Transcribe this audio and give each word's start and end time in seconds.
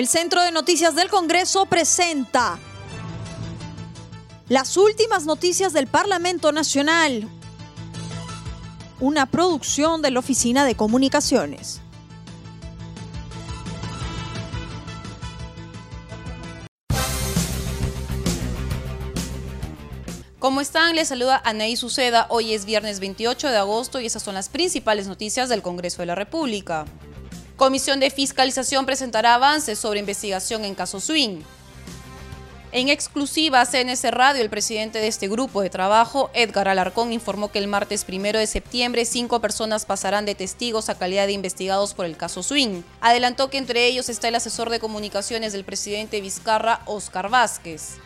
El 0.00 0.08
Centro 0.08 0.42
de 0.42 0.50
Noticias 0.50 0.94
del 0.94 1.10
Congreso 1.10 1.66
presenta 1.66 2.58
las 4.48 4.78
últimas 4.78 5.26
noticias 5.26 5.74
del 5.74 5.88
Parlamento 5.88 6.52
Nacional, 6.52 7.28
una 8.98 9.26
producción 9.26 10.00
de 10.00 10.10
la 10.10 10.20
Oficina 10.20 10.64
de 10.64 10.74
Comunicaciones. 10.74 11.82
¿Cómo 20.38 20.62
están? 20.62 20.96
Les 20.96 21.08
saluda 21.08 21.42
Anaí 21.44 21.76
Suceda. 21.76 22.24
Hoy 22.30 22.54
es 22.54 22.64
viernes 22.64 23.00
28 23.00 23.48
de 23.48 23.58
agosto 23.58 24.00
y 24.00 24.06
esas 24.06 24.22
son 24.22 24.32
las 24.32 24.48
principales 24.48 25.06
noticias 25.08 25.50
del 25.50 25.60
Congreso 25.60 26.00
de 26.00 26.06
la 26.06 26.14
República. 26.14 26.86
Comisión 27.60 28.00
de 28.00 28.08
Fiscalización 28.08 28.86
presentará 28.86 29.34
avances 29.34 29.78
sobre 29.78 30.00
investigación 30.00 30.64
en 30.64 30.74
caso 30.74 30.98
Swing. 30.98 31.42
En 32.72 32.88
exclusiva 32.88 33.62
CNC 33.66 34.10
Radio, 34.12 34.40
el 34.40 34.48
presidente 34.48 34.98
de 34.98 35.08
este 35.08 35.28
grupo 35.28 35.60
de 35.60 35.68
trabajo, 35.68 36.30
Edgar 36.32 36.68
Alarcón, 36.68 37.12
informó 37.12 37.52
que 37.52 37.58
el 37.58 37.68
martes 37.68 38.06
primero 38.06 38.38
de 38.38 38.46
septiembre 38.46 39.04
cinco 39.04 39.42
personas 39.42 39.84
pasarán 39.84 40.24
de 40.24 40.34
testigos 40.34 40.88
a 40.88 40.98
calidad 40.98 41.26
de 41.26 41.32
investigados 41.32 41.92
por 41.92 42.06
el 42.06 42.16
caso 42.16 42.42
Swing. 42.42 42.80
Adelantó 43.02 43.50
que 43.50 43.58
entre 43.58 43.86
ellos 43.86 44.08
está 44.08 44.28
el 44.28 44.36
asesor 44.36 44.70
de 44.70 44.80
comunicaciones 44.80 45.52
del 45.52 45.64
presidente 45.64 46.22
Vizcarra, 46.22 46.80
Oscar 46.86 47.28
Vázquez. 47.28 48.00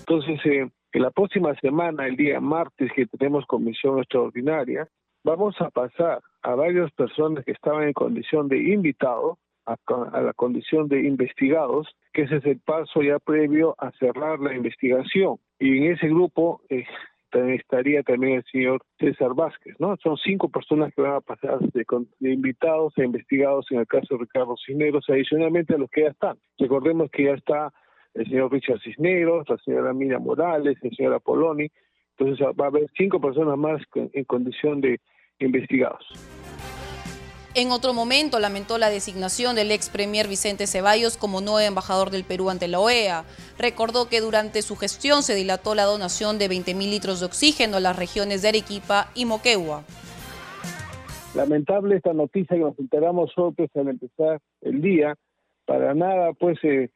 Entonces, 0.00 0.38
eh, 0.44 0.68
en 0.92 1.02
la 1.02 1.10
próxima 1.10 1.54
semana, 1.62 2.06
el 2.06 2.16
día 2.16 2.40
martes, 2.40 2.92
que 2.94 3.06
tenemos 3.06 3.46
comisión 3.46 4.00
extraordinaria, 4.00 4.86
vamos 5.24 5.60
a 5.60 5.70
pasar 5.70 6.20
a 6.42 6.54
varias 6.54 6.92
personas 6.92 7.44
que 7.44 7.52
estaban 7.52 7.84
en 7.84 7.92
condición 7.94 8.48
de 8.48 8.58
invitados 8.58 9.38
a, 9.66 9.76
la 10.20 10.34
condición 10.34 10.88
de 10.88 11.00
investigados, 11.00 11.88
que 12.12 12.22
ese 12.22 12.36
es 12.36 12.44
el 12.44 12.60
paso 12.60 13.02
ya 13.02 13.18
previo 13.18 13.74
a 13.78 13.90
cerrar 13.92 14.38
la 14.38 14.54
investigación. 14.54 15.38
Y 15.58 15.78
en 15.78 15.92
ese 15.92 16.08
grupo 16.08 16.60
eh, 16.68 16.84
estaría 17.32 18.02
también 18.02 18.36
el 18.36 18.44
señor 18.52 18.82
César 18.98 19.34
Vázquez, 19.34 19.74
¿no? 19.80 19.96
Son 20.02 20.18
cinco 20.18 20.50
personas 20.50 20.92
que 20.94 21.00
van 21.00 21.14
a 21.14 21.20
pasar 21.20 21.58
de, 21.60 21.86
invitados 22.20 22.92
a 22.98 23.04
investigados 23.04 23.66
en 23.70 23.80
el 23.80 23.86
caso 23.86 24.14
de 24.14 24.20
Ricardo 24.20 24.54
Cisneros, 24.64 25.08
adicionalmente 25.08 25.74
a 25.74 25.78
los 25.78 25.90
que 25.90 26.02
ya 26.02 26.08
están. 26.08 26.36
Recordemos 26.58 27.10
que 27.10 27.24
ya 27.24 27.32
está 27.32 27.72
el 28.12 28.26
señor 28.26 28.52
Richard 28.52 28.80
Cisneros, 28.80 29.48
la 29.48 29.56
señora 29.58 29.94
Mira 29.94 30.18
Morales, 30.18 30.76
el 30.82 30.94
señor 30.94 31.14
Apoloni, 31.14 31.70
entonces 32.16 32.46
va 32.46 32.66
a 32.66 32.68
haber 32.68 32.88
cinco 32.96 33.20
personas 33.20 33.58
más 33.58 33.82
en 33.94 34.24
condición 34.24 34.80
de 34.80 35.00
investigados. 35.38 36.04
En 37.56 37.70
otro 37.70 37.94
momento 37.94 38.40
lamentó 38.40 38.78
la 38.78 38.90
designación 38.90 39.54
del 39.54 39.70
ex 39.70 39.88
premier 39.88 40.26
Vicente 40.26 40.66
Ceballos 40.66 41.16
como 41.16 41.40
nuevo 41.40 41.60
embajador 41.60 42.10
del 42.10 42.24
Perú 42.24 42.50
ante 42.50 42.66
la 42.66 42.80
OEA. 42.80 43.22
Recordó 43.56 44.08
que 44.08 44.20
durante 44.20 44.60
su 44.62 44.74
gestión 44.74 45.22
se 45.22 45.36
dilató 45.36 45.76
la 45.76 45.84
donación 45.84 46.36
de 46.38 46.50
20.000 46.50 46.90
litros 46.90 47.20
de 47.20 47.26
oxígeno 47.26 47.76
a 47.76 47.80
las 47.80 47.96
regiones 47.96 48.42
de 48.42 48.48
Arequipa 48.48 49.08
y 49.14 49.24
Moquegua. 49.24 49.84
Lamentable 51.36 51.94
esta 51.94 52.12
noticia 52.12 52.56
que 52.56 52.62
nos 52.62 52.76
enteramos 52.76 53.32
hoy 53.36 53.52
pues, 53.56 53.70
al 53.76 53.88
empezar 53.88 54.40
el 54.60 54.80
día. 54.80 55.14
Para 55.64 55.94
nada 55.94 56.32
pues 56.32 56.58
se, 56.60 56.90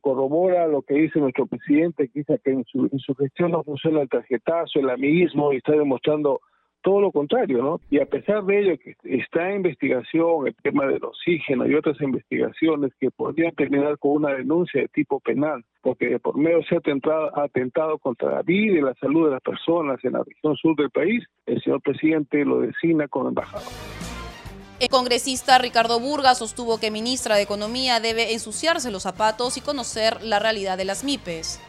corrobora 0.00 0.66
lo 0.66 0.82
que 0.82 0.94
dice 0.94 1.20
nuestro 1.20 1.46
presidente, 1.46 2.08
que 2.08 2.18
dice 2.18 2.40
que 2.44 2.50
en 2.50 2.64
su, 2.64 2.88
en 2.90 2.98
su 2.98 3.14
gestión 3.14 3.52
no 3.52 3.62
funciona 3.62 4.02
el 4.02 4.08
tarjetazo, 4.08 4.80
el 4.80 4.90
amiguismo 4.90 5.52
y 5.52 5.58
está 5.58 5.72
demostrando 5.72 6.40
todo 6.82 7.00
lo 7.00 7.12
contrario, 7.12 7.62
¿no? 7.62 7.80
Y 7.90 8.00
a 8.00 8.06
pesar 8.06 8.44
de 8.44 8.60
ello 8.60 8.78
que 8.78 8.94
está 9.04 9.50
en 9.50 9.56
investigación 9.56 10.46
el 10.46 10.54
tema 10.62 10.86
del 10.86 11.04
oxígeno 11.04 11.66
y 11.66 11.74
otras 11.74 12.00
investigaciones 12.00 12.92
que 12.98 13.10
podrían 13.10 13.54
terminar 13.54 13.98
con 13.98 14.12
una 14.12 14.34
denuncia 14.34 14.82
de 14.82 14.88
tipo 14.88 15.20
penal, 15.20 15.64
porque 15.82 16.18
por 16.18 16.36
medio 16.36 16.62
se 16.64 16.74
ha 16.74 16.78
atentado, 16.78 17.38
atentado 17.38 17.98
contra 17.98 18.30
la 18.36 18.42
vida 18.42 18.78
y 18.78 18.82
la 18.82 18.94
salud 18.94 19.26
de 19.26 19.32
las 19.32 19.42
personas 19.42 20.02
en 20.04 20.12
la 20.12 20.22
región 20.24 20.56
sur 20.56 20.76
del 20.76 20.90
país, 20.90 21.24
el 21.46 21.62
señor 21.62 21.80
presidente 21.82 22.44
lo 22.44 22.60
designa 22.60 23.08
como 23.08 23.28
embajador. 23.28 23.72
El 24.80 24.88
congresista 24.88 25.58
Ricardo 25.58 26.00
Burga 26.00 26.34
sostuvo 26.34 26.80
que 26.80 26.90
ministra 26.90 27.36
de 27.36 27.42
Economía 27.42 28.00
debe 28.00 28.32
ensuciarse 28.32 28.90
los 28.90 29.02
zapatos 29.02 29.58
y 29.58 29.60
conocer 29.60 30.22
la 30.22 30.38
realidad 30.38 30.78
de 30.78 30.86
las 30.86 31.04
MIPES. 31.04 31.60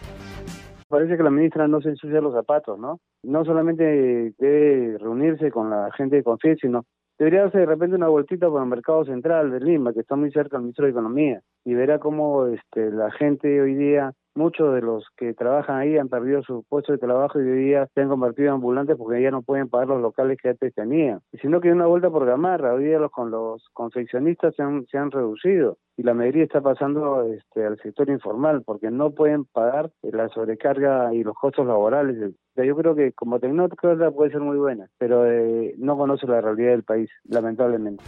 Parece 0.91 1.15
que 1.15 1.23
la 1.23 1.29
ministra 1.29 1.69
no 1.69 1.81
se 1.81 1.89
ensucia 1.89 2.19
los 2.19 2.33
zapatos, 2.33 2.77
¿no? 2.77 2.99
No 3.23 3.45
solamente 3.45 4.33
debe 4.37 4.97
reunirse 4.97 5.49
con 5.49 5.69
la 5.69 5.89
gente 5.93 6.17
de 6.17 6.23
confianza, 6.23 6.59
sino 6.67 6.83
debería 7.17 7.43
darse 7.43 7.59
de 7.59 7.65
repente 7.65 7.95
una 7.95 8.09
vueltita 8.09 8.49
por 8.49 8.61
el 8.61 8.67
mercado 8.67 9.05
central 9.05 9.51
de 9.51 9.61
Lima, 9.61 9.93
que 9.93 10.01
está 10.01 10.17
muy 10.17 10.31
cerca 10.31 10.57
del 10.57 10.63
ministro 10.63 10.85
de 10.85 10.91
Economía, 10.91 11.41
y 11.63 11.75
verá 11.75 11.99
cómo 11.99 12.47
este, 12.47 12.91
la 12.91 13.09
gente 13.11 13.61
hoy 13.61 13.75
día 13.75 14.11
muchos 14.35 14.73
de 14.73 14.81
los 14.81 15.05
que 15.17 15.33
trabajan 15.33 15.77
ahí 15.77 15.97
han 15.97 16.09
perdido 16.09 16.41
su 16.43 16.63
puesto 16.67 16.91
de 16.91 16.97
trabajo 16.97 17.39
y 17.39 17.47
hoy 17.47 17.65
día 17.65 17.87
se 17.93 18.01
han 18.01 18.09
convertido 18.09 18.49
en 18.49 18.55
ambulantes 18.55 18.97
porque 18.97 19.21
ya 19.21 19.31
no 19.31 19.41
pueden 19.41 19.69
pagar 19.69 19.89
los 19.89 20.01
locales 20.01 20.37
que 20.41 20.49
antes 20.49 20.73
tenían. 20.73 21.19
Y 21.31 21.37
si 21.37 21.47
no 21.47 21.61
quieren 21.61 21.77
una 21.77 21.87
vuelta 21.87 22.09
por 22.09 22.25
Gamarra, 22.25 22.73
hoy 22.73 22.85
día 22.85 22.99
los 22.99 23.11
con 23.11 23.31
los 23.31 23.67
confeccionistas 23.73 24.55
se 24.55 24.63
han, 24.63 24.85
se 24.87 24.97
han 24.97 25.11
reducido 25.11 25.77
y 25.97 26.03
la 26.03 26.13
mayoría 26.13 26.43
está 26.43 26.61
pasando 26.61 27.23
este, 27.31 27.65
al 27.65 27.77
sector 27.79 28.09
informal 28.09 28.63
porque 28.65 28.89
no 28.89 29.11
pueden 29.11 29.45
pagar 29.45 29.91
la 30.01 30.29
sobrecarga 30.29 31.13
y 31.13 31.23
los 31.23 31.35
costos 31.35 31.67
laborales. 31.67 32.33
Yo 32.55 32.75
creo 32.75 32.95
que 32.95 33.13
como 33.13 33.39
tecnócrata 33.39 34.11
puede 34.11 34.31
ser 34.31 34.41
muy 34.41 34.57
buena, 34.57 34.87
pero 34.97 35.25
eh, 35.25 35.73
no 35.77 35.97
conoce 35.97 36.27
la 36.27 36.41
realidad 36.41 36.71
del 36.71 36.83
país, 36.83 37.09
lamentablemente. 37.25 38.03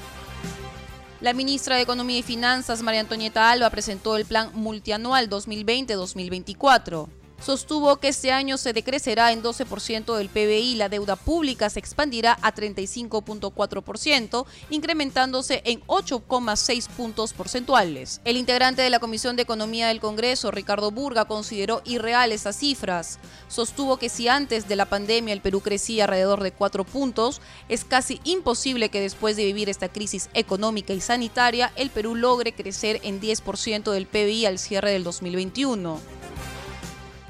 La 1.24 1.32
ministra 1.32 1.78
de 1.78 1.84
Economía 1.84 2.18
y 2.18 2.22
Finanzas, 2.22 2.82
María 2.82 3.00
Antonieta 3.00 3.50
Alba, 3.50 3.70
presentó 3.70 4.18
el 4.18 4.26
plan 4.26 4.50
multianual 4.54 5.30
2020-2024 5.30 7.08
sostuvo 7.44 7.98
que 7.98 8.08
este 8.08 8.32
año 8.32 8.58
se 8.58 8.74
decrecerá 8.74 9.32
en 9.32 9.44
12% 9.44 10.16
del 10.16 10.30
PBI, 10.30 10.76
la 10.76 10.90
deuda 10.90 11.16
pública 11.16 11.70
se 11.70 11.80
expandirá 11.80 12.38
a 12.42 12.54
35.4%, 12.54 14.46
incrementándose 14.70 15.62
en 15.66 15.82
8,6 15.82 16.88
puntos 16.90 17.34
porcentuales. 17.34 18.22
El 18.26 18.38
integrante 18.38 18.82
de 18.82 18.90
la 18.90 19.00
Comisión 19.00 19.36
de 19.36 19.44
Economía 19.44 19.88
del 19.88 20.00
Congreso, 20.00 20.52
Ricardo 20.52 20.92
Burga, 20.92 21.26
consideró 21.26 21.82
irreales 21.86 22.42
esas 22.42 22.58
cifras. 22.58 23.20
Sostuvo 23.48 23.98
que 23.98 24.10
si 24.10 24.28
antes 24.28 24.68
de 24.68 24.76
la 24.76 24.86
pandemia 24.86 25.34
el 25.34 25.42
Perú 25.42 25.62
crecía 25.62 26.06
alrededor 26.06 26.42
de 26.42 26.52
4 26.52 26.84
puntos, 26.84 27.42
es 27.70 27.84
casi 27.86 28.20
imposible 28.24 28.90
que 28.90 29.02
después 29.02 29.36
de 29.36 29.46
vivir 29.46 29.70
esta 29.70 29.90
crisis 29.90 30.30
económica 30.34 30.94
y 30.94 31.02
sanitaria, 31.02 31.72
el 31.76 31.90
Perú 31.90 32.16
logre 32.16 32.54
crecer 32.54 33.00
en 33.04 33.22
10% 33.22 33.92
del 33.92 34.08
PBI 34.08 34.46
al 34.46 34.60
cierre 34.60 34.92
del 34.92 35.04
2021. 35.04 36.23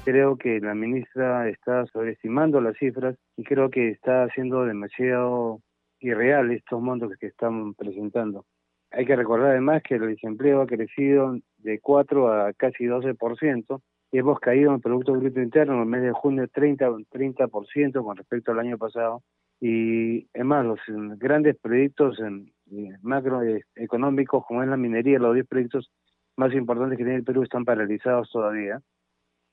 Creo 0.04 0.36
que 0.36 0.60
la 0.60 0.74
ministra 0.74 1.48
está 1.48 1.86
sobreestimando 1.86 2.60
las 2.60 2.76
cifras 2.76 3.16
y 3.38 3.42
creo 3.42 3.70
que 3.70 3.88
está 3.88 4.24
haciendo 4.24 4.66
demasiado 4.66 5.60
irreal 5.98 6.50
estos 6.50 6.82
montos 6.82 7.12
que 7.18 7.28
están 7.28 7.72
presentando. 7.72 8.44
Hay 8.90 9.06
que 9.06 9.16
recordar 9.16 9.52
además 9.52 9.82
que 9.82 9.94
el 9.94 10.06
desempleo 10.06 10.60
ha 10.60 10.66
crecido 10.66 11.38
de 11.56 11.80
4 11.80 12.32
a 12.32 12.52
casi 12.52 12.84
12% 12.84 13.80
y 14.12 14.18
hemos 14.18 14.38
caído 14.40 14.68
en 14.68 14.76
el 14.76 14.80
Producto 14.82 15.14
Bruto 15.14 15.40
Interno 15.40 15.74
en 15.74 15.80
el 15.80 15.86
mes 15.86 16.02
de 16.02 16.12
junio 16.12 16.46
30, 16.48 16.86
30% 17.10 18.04
con 18.04 18.16
respecto 18.16 18.52
al 18.52 18.58
año 18.58 18.76
pasado. 18.76 19.22
Y 19.58 20.28
además, 20.34 20.66
los 20.66 20.80
grandes 21.18 21.56
proyectos 21.56 22.20
en, 22.20 22.52
macroeconómicos 23.00 24.44
como 24.44 24.62
es 24.62 24.68
la 24.68 24.76
minería, 24.76 25.18
los 25.18 25.32
10 25.32 25.46
proyectos 25.46 25.90
más 26.36 26.52
importantes 26.52 26.98
que 26.98 27.04
tiene 27.04 27.20
el 27.20 27.24
Perú 27.24 27.42
están 27.42 27.64
paralizados 27.64 28.30
todavía. 28.30 28.80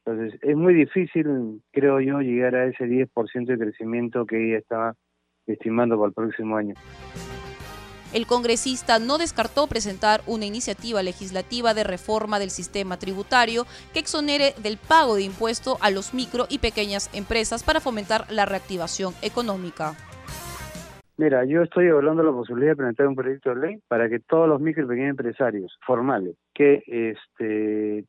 Entonces, 0.06 0.40
es 0.42 0.56
muy 0.56 0.74
difícil, 0.74 1.62
creo 1.72 2.00
yo, 2.00 2.22
llegar 2.22 2.56
a 2.56 2.66
ese 2.66 2.86
10% 2.86 3.46
de 3.46 3.58
crecimiento 3.58 4.26
que 4.26 4.50
ella 4.50 4.58
estaba 4.58 4.96
estimando 5.46 5.96
para 5.98 6.08
el 6.08 6.14
próximo 6.14 6.58
año. 6.58 6.74
El 8.14 8.28
congresista 8.28 9.00
no 9.00 9.18
descartó 9.18 9.68
presentar 9.68 10.20
una 10.28 10.46
iniciativa 10.46 11.02
legislativa 11.02 11.74
de 11.74 11.86
reforma 11.86 12.40
del 12.40 12.50
sistema 12.50 12.98
tributario 12.98 13.64
que 13.94 14.00
exonere 14.00 14.54
del 14.62 14.78
pago 14.78 15.16
de 15.16 15.24
impuesto 15.24 15.78
a 15.80 15.92
los 15.92 16.14
micro 16.14 16.46
y 16.50 16.60
pequeñas 16.60 17.10
empresas 17.16 17.64
para 17.64 17.80
fomentar 17.80 18.30
la 18.30 18.46
reactivación 18.46 19.14
económica. 19.22 19.94
Mira, 21.16 21.46
yo 21.46 21.62
estoy 21.62 21.86
evaluando 21.86 22.24
la 22.24 22.32
posibilidad 22.32 22.72
de 22.72 22.78
presentar 22.78 23.08
un 23.08 23.16
proyecto 23.16 23.54
de 23.54 23.68
ley 23.68 23.80
para 23.88 24.10
que 24.10 24.20
todos 24.20 24.50
los 24.50 24.60
micro 24.60 24.84
y 24.84 24.88
pequeños 24.88 25.12
empresarios 25.12 25.78
formales 25.86 26.36
que 26.54 26.84
este, 26.88 28.06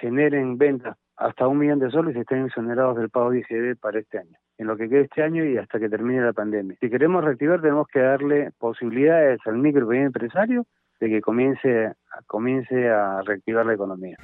generen 0.00 0.58
ventas 0.58 0.98
hasta 1.16 1.46
un 1.46 1.58
millón 1.58 1.78
de 1.78 1.90
soles 1.90 2.14
estén 2.16 2.46
exonerados 2.46 2.96
del 2.96 3.10
pago 3.10 3.30
de 3.30 3.40
IGB 3.40 3.78
para 3.78 3.98
este 3.98 4.18
año, 4.18 4.36
en 4.58 4.66
lo 4.66 4.76
que 4.76 4.88
quede 4.88 5.02
este 5.02 5.22
año 5.22 5.44
y 5.44 5.56
hasta 5.56 5.78
que 5.78 5.88
termine 5.88 6.20
la 6.22 6.32
pandemia. 6.32 6.76
Si 6.80 6.90
queremos 6.90 7.24
reactivar, 7.24 7.60
tenemos 7.60 7.88
que 7.88 8.00
darle 8.00 8.50
posibilidades 8.58 9.40
al 9.46 9.56
micro 9.56 9.84
y 9.84 9.88
pequeño 9.88 10.06
empresario 10.06 10.66
de 11.00 11.08
que 11.08 11.20
comience, 11.20 11.92
comience 12.26 12.88
a 12.88 13.22
reactivar 13.22 13.66
la 13.66 13.74
economía. 13.74 14.16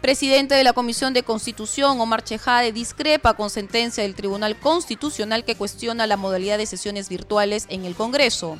Presidente 0.00 0.54
de 0.54 0.64
la 0.64 0.72
Comisión 0.74 1.12
de 1.12 1.24
Constitución, 1.24 2.00
Omar 2.00 2.22
Chejade, 2.22 2.72
discrepa 2.72 3.34
con 3.34 3.50
sentencia 3.50 4.04
del 4.04 4.14
Tribunal 4.14 4.56
Constitucional 4.56 5.44
que 5.44 5.56
cuestiona 5.56 6.06
la 6.06 6.16
modalidad 6.16 6.56
de 6.56 6.66
sesiones 6.66 7.08
virtuales 7.08 7.66
en 7.68 7.84
el 7.84 7.94
Congreso. 7.94 8.58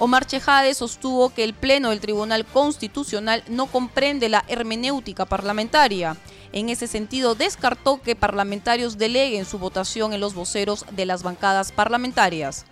Omar 0.00 0.26
Chejade 0.26 0.74
sostuvo 0.74 1.34
que 1.34 1.42
el 1.42 1.54
Pleno 1.54 1.90
del 1.90 1.98
Tribunal 1.98 2.44
Constitucional 2.44 3.42
no 3.50 3.66
comprende 3.66 4.28
la 4.28 4.44
hermenéutica 4.48 5.26
parlamentaria. 5.26 6.14
En 6.52 6.68
ese 6.68 6.86
sentido, 6.86 7.34
descartó 7.34 8.00
que 8.00 8.14
parlamentarios 8.14 8.96
deleguen 8.96 9.44
su 9.44 9.58
votación 9.58 10.12
en 10.12 10.20
los 10.20 10.36
voceros 10.36 10.86
de 10.94 11.04
las 11.04 11.24
bancadas 11.24 11.72
parlamentarias. 11.72 12.64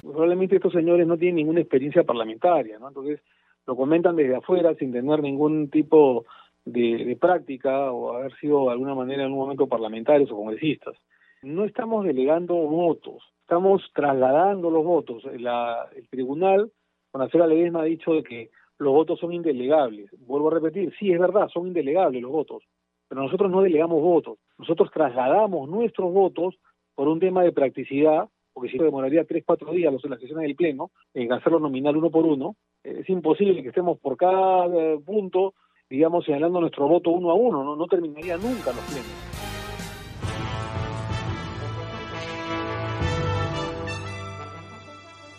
Probablemente 0.00 0.56
estos 0.56 0.72
señores 0.72 1.06
no 1.06 1.18
tienen 1.18 1.36
ninguna 1.36 1.60
experiencia 1.60 2.02
parlamentaria, 2.02 2.78
¿no? 2.78 2.88
Entonces 2.88 3.20
lo 3.66 3.76
comentan 3.76 4.16
desde 4.16 4.36
afuera 4.36 4.74
sin 4.76 4.90
tener 4.90 5.20
ningún 5.20 5.68
tipo 5.68 6.24
de, 6.64 7.14
práctica 7.20 7.92
o 7.92 8.14
haber 8.14 8.34
sido 8.38 8.64
de 8.64 8.72
alguna 8.72 8.94
manera 8.94 9.24
en 9.24 9.32
un 9.32 9.38
momento 9.38 9.66
parlamentarios 9.66 10.30
o 10.30 10.36
congresistas. 10.36 10.96
No 11.42 11.66
estamos 11.66 12.06
delegando 12.06 12.54
votos, 12.54 13.22
estamos 13.48 13.82
trasladando 13.94 14.70
los 14.70 14.84
votos. 14.84 15.24
el 15.24 16.08
tribunal, 16.10 16.70
con 17.10 17.26
la 17.32 17.46
Ledesma, 17.46 17.80
ha 17.80 17.84
dicho 17.84 18.12
de 18.12 18.22
que 18.22 18.50
los 18.78 18.92
votos 18.92 19.18
son 19.18 19.32
indelegables. 19.32 20.10
Vuelvo 20.18 20.48
a 20.48 20.54
repetir, 20.54 20.92
sí, 20.98 21.10
es 21.10 21.18
verdad, 21.18 21.48
son 21.48 21.66
indelegables 21.66 22.20
los 22.20 22.30
votos, 22.30 22.62
pero 23.08 23.22
nosotros 23.22 23.50
no 23.50 23.62
delegamos 23.62 24.02
votos. 24.02 24.38
Nosotros 24.58 24.90
trasladamos 24.92 25.66
nuestros 25.66 26.12
votos 26.12 26.56
por 26.94 27.08
un 27.08 27.20
tema 27.20 27.42
de 27.42 27.52
practicidad, 27.52 28.28
porque 28.52 28.68
si 28.68 28.76
demoraría 28.76 29.24
tres, 29.24 29.44
cuatro 29.46 29.72
días 29.72 29.90
los, 29.94 30.04
las 30.04 30.20
sesiones 30.20 30.46
del 30.46 30.54
Pleno, 30.54 30.90
en 31.14 31.32
hacerlo 31.32 31.58
nominal 31.58 31.96
uno 31.96 32.10
por 32.10 32.26
uno, 32.26 32.54
es 32.84 33.08
imposible 33.08 33.62
que 33.62 33.68
estemos 33.68 33.98
por 33.98 34.18
cada 34.18 34.66
eh, 34.66 35.00
punto, 35.02 35.54
digamos, 35.88 36.26
señalando 36.26 36.60
nuestro 36.60 36.86
voto 36.86 37.10
uno 37.12 37.30
a 37.30 37.34
uno, 37.34 37.64
no, 37.64 37.76
no 37.76 37.86
terminaría 37.86 38.36
nunca 38.36 38.72
los 38.72 38.84
plenos. 38.90 39.47